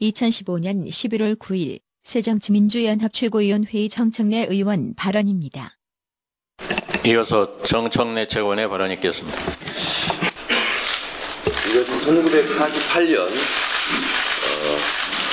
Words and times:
2015년 0.00 0.88
11월 0.88 1.38
9일 1.38 1.80
새정치민주연합 2.02 3.12
최고위원회의 3.12 3.88
정청래 3.88 4.46
의원 4.48 4.94
발언입니다. 4.94 5.76
이어서 7.06 7.62
정청래 7.62 8.26
최고원의 8.26 8.68
발언이 8.68 8.94
있겠습니다. 8.94 9.38
이것은 11.70 11.98
1948년 11.98 13.28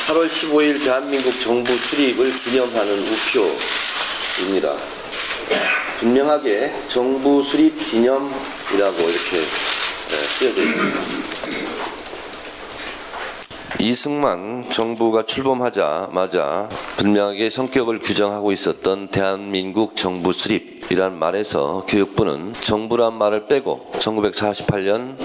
8월 0.08 0.28
15일 0.28 0.84
대한민국 0.84 1.38
정부 1.40 1.74
수립을 1.74 2.32
기념하는 2.32 2.94
우표입니다. 2.94 4.74
분명하게 6.00 6.74
정부 6.88 7.42
수립 7.42 7.78
기념이라고 7.90 8.98
이렇게 9.02 9.38
예, 9.38 10.16
쓰여져 10.28 10.62
있습니다. 10.62 11.57
이승만 13.80 14.66
정부가 14.70 15.24
출범하자마자 15.24 16.68
분명하게 16.98 17.52
성격을 17.52 18.00
규정하고 18.00 18.52
있었던 18.52 19.10
대한민국 19.10 19.96
정부 19.96 20.34
수립이란 20.34 21.18
말에서 21.20 21.86
교육부는 21.88 22.54
정부란 22.54 23.14
말을 23.14 23.46
빼고 23.46 23.92
1948년 24.00 25.16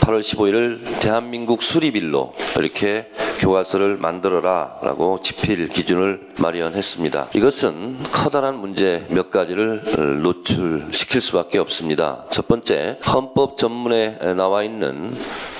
8월 0.00 0.20
15일을 0.20 1.00
대한민국 1.00 1.62
수립일로 1.62 2.34
이렇게 2.58 3.10
교과서를 3.40 3.96
만들어라 3.96 4.80
라고 4.82 5.20
지필 5.22 5.66
기준을 5.68 6.34
마련했습니다. 6.38 7.28
이것은 7.34 7.96
커다란 8.12 8.60
문제 8.60 9.06
몇 9.08 9.30
가지를 9.30 9.82
노출시킬 10.22 11.22
수밖에 11.22 11.58
없습니다. 11.58 12.26
첫 12.30 12.46
번째, 12.48 12.98
헌법 13.06 13.56
전문에 13.56 14.18
나와 14.36 14.62
있는 14.62 15.10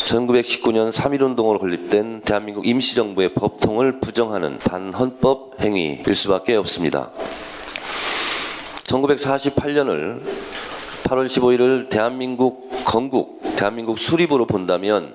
1919년 0.05 0.93
3.1운동으로 0.93 1.59
건립된 1.59 2.21
대한민국 2.23 2.67
임시정부의 2.67 3.33
법통을 3.33 4.01
부정하는 4.01 4.59
반헌법 4.59 5.61
행위일 5.61 6.15
수밖에 6.15 6.57
없습니다. 6.57 7.11
1948년을 8.85 10.21
8월 11.05 11.27
15일을 11.27 11.89
대한민국 11.89 12.71
건국, 12.85 13.41
대한민국 13.57 13.99
수립으로 13.99 14.47
본다면 14.47 15.15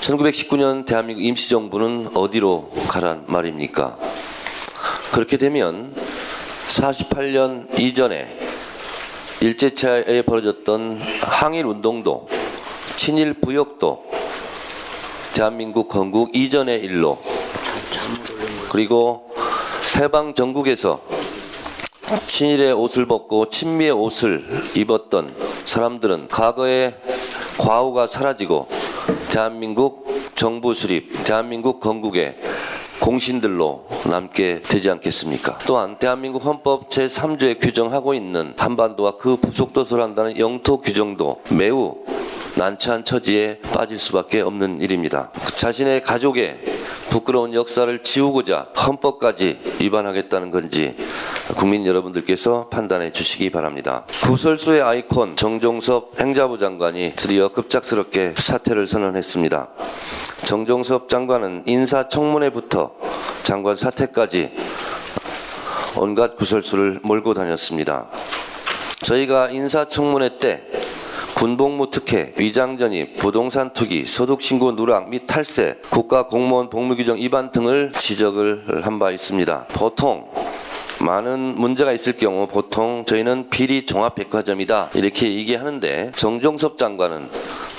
1919년 0.00 0.84
대한민국 0.84 1.22
임시정부는 1.22 2.10
어디로 2.14 2.70
가란 2.88 3.24
말입니까? 3.26 3.96
그렇게 5.12 5.38
되면 5.38 5.94
48년 6.68 7.78
이전에 7.78 8.36
일제차에 9.40 10.22
벌어졌던 10.22 11.00
항일 11.22 11.64
운동도 11.64 12.28
친일 13.00 13.32
부역도 13.32 14.04
대한민국 15.32 15.88
건국 15.88 16.36
이전의 16.36 16.82
일로 16.84 17.18
그리고 18.70 19.26
해방 19.96 20.34
전국에서 20.34 21.00
친일의 22.26 22.74
옷을 22.74 23.06
벗고 23.06 23.48
친미의 23.48 23.92
옷을 23.92 24.44
입었던 24.76 25.34
사람들은 25.64 26.28
과거의 26.28 26.94
과오가 27.56 28.06
사라지고 28.06 28.68
대한민국 29.30 30.06
정부 30.34 30.74
수립, 30.74 31.24
대한민국 31.24 31.80
건국의 31.80 32.36
공신들로 33.00 33.86
남게 34.10 34.60
되지 34.60 34.90
않겠습니까? 34.90 35.58
또한 35.66 35.98
대한민국 35.98 36.44
헌법 36.44 36.90
제3조에 36.90 37.62
규정하고 37.62 38.12
있는 38.12 38.52
한반도와 38.58 39.16
그 39.16 39.36
부속도서를 39.36 40.04
한다는 40.04 40.38
영토 40.38 40.82
규정도 40.82 41.40
매우 41.50 42.04
난처한 42.60 43.06
처지에 43.06 43.60
빠질 43.72 43.98
수밖에 43.98 44.42
없는 44.42 44.82
일입니다. 44.82 45.30
자신의 45.56 46.02
가족의 46.02 46.58
부끄러운 47.08 47.54
역사를 47.54 48.02
지우고자 48.02 48.66
헌법까지 48.76 49.78
위반하겠다는 49.80 50.50
건지 50.50 50.94
국민 51.56 51.86
여러분들께서 51.86 52.68
판단해 52.68 53.12
주시기 53.12 53.48
바랍니다. 53.48 54.04
구설수의 54.24 54.82
아이콘 54.82 55.36
정종섭 55.36 56.20
행자부 56.20 56.58
장관이 56.58 57.14
드디어 57.16 57.48
급작스럽게 57.48 58.34
사퇴를 58.36 58.86
선언했습니다. 58.86 59.68
정종섭 60.44 61.08
장관은 61.08 61.62
인사청문회부터 61.64 62.92
장관 63.42 63.74
사퇴까지 63.74 64.50
온갖 65.96 66.36
구설수를 66.36 67.00
몰고 67.02 67.32
다녔습니다. 67.32 68.06
저희가 69.00 69.48
인사청문회 69.48 70.36
때 70.36 70.62
군복무 71.40 71.88
특혜, 71.90 72.34
위장전입, 72.36 73.16
부동산 73.16 73.72
투기, 73.72 74.04
소득신고 74.04 74.76
누락 74.76 75.08
및 75.08 75.22
탈세, 75.26 75.76
국가공무원 75.88 76.68
복무규정 76.68 77.16
위반 77.16 77.50
등을 77.50 77.92
지적을 77.96 78.82
한 78.84 78.98
바 78.98 79.10
있습니다. 79.10 79.68
보통 79.72 80.28
많은 81.00 81.54
문제가 81.58 81.92
있을 81.92 82.18
경우 82.18 82.46
보통 82.46 83.06
저희는 83.06 83.48
비리 83.48 83.86
종합백화점이다 83.86 84.90
이렇게 84.92 85.34
얘기하는데 85.34 86.12
정종섭 86.14 86.76
장관은 86.76 87.26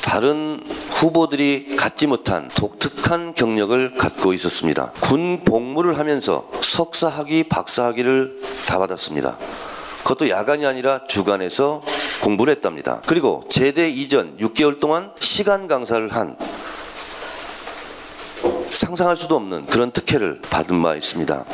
다른 0.01 0.59
후보들이 0.89 1.75
갖지 1.75 2.07
못한 2.07 2.49
독특한 2.55 3.35
경력을 3.35 3.93
갖고 3.93 4.33
있었습니다. 4.33 4.91
군 5.01 5.41
복무를 5.45 5.99
하면서 5.99 6.49
석사학위, 6.63 7.43
박사학위를 7.43 8.37
다 8.67 8.79
받았습니다. 8.79 9.37
그것도 9.99 10.29
야간이 10.29 10.65
아니라 10.65 11.05
주간에서 11.05 11.83
공부를 12.21 12.53
했답니다. 12.55 13.01
그리고 13.07 13.43
제대 13.49 13.89
이전 13.89 14.37
6개월 14.37 14.79
동안 14.79 15.11
시간 15.19 15.67
강사를 15.67 16.07
한 16.09 16.35
상상할 18.71 19.15
수도 19.15 19.35
없는 19.35 19.65
그런 19.67 19.91
특혜를 19.91 20.39
받은 20.49 20.81
바 20.81 20.95
있습니다. 20.95 21.45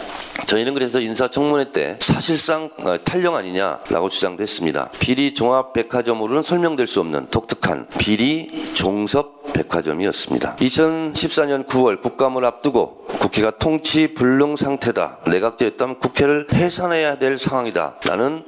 저희는 0.46 0.74
그래서 0.74 1.02
인사청문회 1.02 1.72
때 1.72 1.98
사실상 2.00 2.70
탈령 3.04 3.36
아니냐라고 3.36 4.08
주장됐습니다. 4.08 4.92
비리 5.00 5.34
종합 5.34 5.74
백화점으로는 5.74 6.42
설명될 6.42 6.88
수 6.88 7.02
없는 7.02 7.28
독특한 7.30 7.88
비리 7.98 8.74
종섭 8.74 9.52
백화점이었습니다. 9.52 10.56
2014년 10.58 11.68
9월 11.68 12.02
국감을 12.02 12.46
앞두고 12.46 13.08
국회가 13.20 13.52
통치 13.52 14.14
불능 14.14 14.56
상태다. 14.56 15.20
내각제였다면 15.28 16.00
국회를 16.00 16.48
해산해야 16.54 17.18
될 17.18 17.38
상황이다. 17.38 17.96
라는 18.06 18.46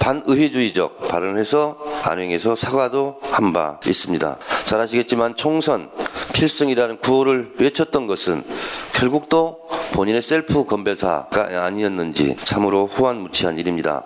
반의회주의적 0.00 1.08
발언을 1.08 1.38
해서 1.38 1.78
안행해서 2.02 2.56
사과도 2.56 3.20
한 3.22 3.52
바 3.52 3.78
있습니다. 3.86 4.38
잘 4.66 4.80
아시겠지만 4.80 5.34
총선 5.36 5.90
필승이라는 6.34 6.98
구호를 6.98 7.54
외쳤던 7.58 8.06
것은 8.06 8.42
결국 8.94 9.28
또 9.28 9.60
본인의 9.92 10.22
셀프 10.22 10.64
건배사가 10.64 11.64
아니었는지 11.64 12.36
참으로 12.36 12.86
후한무치한 12.86 13.58
일입니다. 13.58 14.04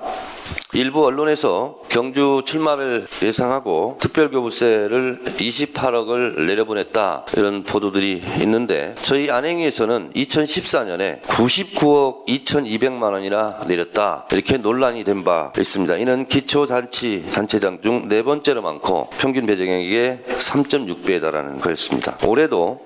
일부 0.75 1.05
언론에서 1.06 1.77
경주 1.88 2.43
출마를 2.44 3.06
예상하고 3.22 3.97
특별교부세를 4.00 5.21
28억을 5.25 6.41
내려보냈다 6.47 7.27
이런 7.37 7.62
보도들이 7.62 8.22
있는데 8.43 8.94
저희 9.00 9.31
안행위에서는 9.31 10.12
2014년에 10.15 11.22
99억 11.22 12.27
2,200만 12.27 13.12
원이나 13.12 13.60
내렸다 13.69 14.27
이렇게 14.33 14.56
논란이 14.56 15.04
된 15.04 15.25
바 15.25 15.53
있습니다. 15.59 15.97
이는 15.99 16.27
기초단체 16.27 17.22
단체장 17.33 17.78
중 17.81 18.09
네 18.09 18.22
번째로 18.22 18.60
많고 18.60 19.09
평균 19.19 19.47
배정액의 19.47 20.19
3.6배에 20.27 21.21
달하는 21.22 21.59
거였습니다. 21.60 22.19
올해도 22.27 22.81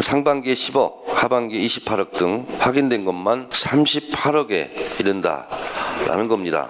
상반기에 0.00 0.54
10억, 0.54 1.04
하반기에 1.08 1.60
28억 1.60 2.12
등 2.12 2.46
확인된 2.58 3.04
것만 3.04 3.48
38억에 3.50 5.00
이른다 5.00 5.46
라는 6.06 6.28
겁니다. 6.28 6.68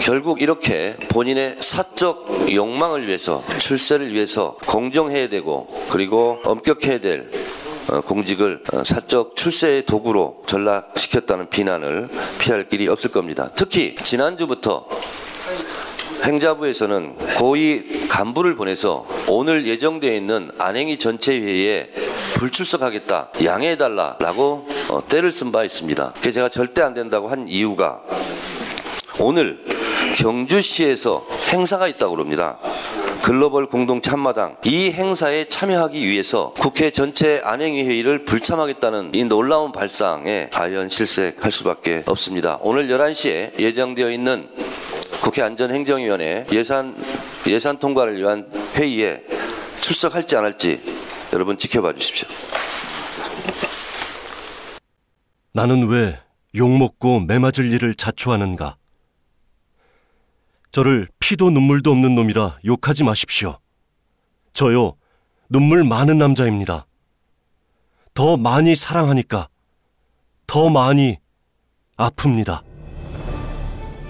결국 0.00 0.40
이렇게 0.40 0.96
본인의 1.08 1.56
사적 1.60 2.52
욕망을 2.52 3.06
위해서 3.06 3.42
출세를 3.58 4.12
위해서 4.12 4.56
공정해야 4.66 5.28
되고 5.28 5.66
그리고 5.90 6.40
엄격해야 6.44 6.98
될 7.00 7.30
어, 7.90 8.00
공직을 8.02 8.62
어, 8.72 8.84
사적 8.84 9.34
출세의 9.36 9.84
도구로 9.84 10.44
전락시켰다는 10.46 11.48
비난을 11.48 12.08
피할 12.38 12.68
길이 12.68 12.86
없을 12.86 13.10
겁니다. 13.10 13.50
특히 13.54 13.96
지난주부터 13.96 14.86
행자부에서는 16.24 17.16
고위 17.38 18.06
간부를 18.08 18.54
보내서 18.54 19.06
오늘 19.28 19.66
예정되어 19.66 20.14
있는 20.14 20.50
안행위 20.58 20.98
전체 20.98 21.32
회의에 21.32 21.90
불출석하겠다, 22.34 23.30
양해해달라라고 23.44 24.66
어, 24.90 25.02
때를 25.08 25.30
쓴 25.32 25.52
바 25.52 25.64
있습니다. 25.64 26.14
그래서 26.20 26.34
제가 26.34 26.48
절대 26.48 26.82
안 26.82 26.94
된다고 26.94 27.28
한 27.28 27.48
이유가 27.48 28.00
오늘 29.18 29.62
경주시에서 30.16 31.26
행사가 31.52 31.88
있다고 31.88 32.14
그럽니다. 32.14 32.58
글로벌 33.22 33.66
공동체 33.66 34.10
한마당 34.10 34.56
이 34.64 34.90
행사에 34.90 35.44
참여하기 35.44 36.06
위해서 36.06 36.54
국회 36.58 36.90
전체 36.90 37.40
안행위 37.44 37.84
회의를 37.84 38.24
불참하겠다는 38.24 39.10
이 39.14 39.24
놀라운 39.24 39.72
발상에 39.72 40.48
과연 40.50 40.88
실색할 40.88 41.52
수밖에 41.52 42.02
없습니다. 42.06 42.58
오늘 42.62 42.88
11시에 42.88 43.58
예정되어 43.58 44.10
있는 44.10 44.48
국회 45.20 45.42
안전행정위원회 45.42 46.46
예산 46.52 46.94
예산 47.46 47.78
통과를 47.78 48.16
위한 48.18 48.46
회의에 48.76 49.22
출석할지 49.82 50.36
안 50.36 50.44
할지 50.44 50.80
여러분 51.32 51.56
지켜봐 51.56 51.94
주십시오. 51.94 52.28
나는 55.52 55.88
왜 55.88 56.18
욕먹고 56.54 57.20
매맞을 57.20 57.70
일을 57.70 57.94
자초하는가? 57.94 58.76
저를 60.72 61.08
피도 61.18 61.50
눈물도 61.50 61.90
없는 61.90 62.14
놈이라 62.14 62.58
욕하지 62.64 63.04
마십시오. 63.04 63.58
저요, 64.52 64.96
눈물 65.48 65.84
많은 65.84 66.18
남자입니다. 66.18 66.86
더 68.14 68.36
많이 68.36 68.74
사랑하니까 68.74 69.48
더 70.46 70.68
많이 70.68 71.18
아픕니다. 71.96 72.62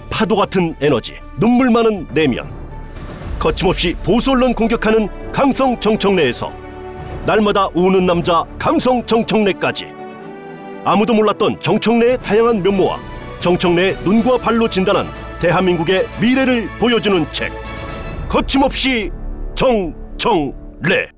파도 0.09 0.35
같은 0.35 0.75
에너지, 0.81 1.13
눈물 1.39 1.71
많은 1.71 2.07
내면. 2.13 2.59
거침없이 3.39 3.95
보수 4.03 4.31
언론 4.31 4.53
공격하는 4.53 5.31
강성 5.31 5.79
정청래에서 5.79 6.60
날마다 7.25 7.67
우는 7.75 8.07
남자 8.07 8.43
감성 8.57 9.05
정청래까지. 9.05 9.85
아무도 10.83 11.13
몰랐던 11.13 11.59
정청래의 11.59 12.17
다양한 12.17 12.63
면모와 12.63 12.97
정청래의 13.39 13.97
눈과 14.03 14.37
발로 14.37 14.67
진단한 14.67 15.05
대한민국의 15.39 16.07
미래를 16.19 16.67
보여주는 16.79 17.25
책. 17.31 17.51
거침없이 18.27 19.11
정청래 19.53 21.11